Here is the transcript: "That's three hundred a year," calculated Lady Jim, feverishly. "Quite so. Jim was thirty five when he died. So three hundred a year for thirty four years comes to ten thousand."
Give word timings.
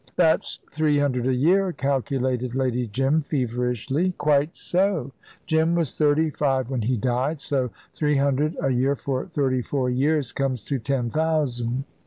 "That's 0.15 0.59
three 0.71 0.97
hundred 0.97 1.27
a 1.27 1.33
year," 1.35 1.71
calculated 1.71 2.55
Lady 2.55 2.87
Jim, 2.87 3.21
feverishly. 3.21 4.13
"Quite 4.13 4.57
so. 4.57 5.11
Jim 5.45 5.75
was 5.75 5.93
thirty 5.93 6.31
five 6.31 6.71
when 6.71 6.81
he 6.81 6.97
died. 6.97 7.39
So 7.39 7.69
three 7.93 8.17
hundred 8.17 8.57
a 8.59 8.71
year 8.71 8.95
for 8.95 9.27
thirty 9.27 9.61
four 9.61 9.91
years 9.91 10.31
comes 10.31 10.63
to 10.63 10.79
ten 10.79 11.11
thousand." 11.11 11.83